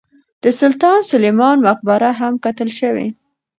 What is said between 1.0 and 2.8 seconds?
سلیمان مقبره هم کتل